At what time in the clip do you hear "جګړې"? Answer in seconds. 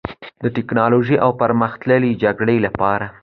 2.23-2.57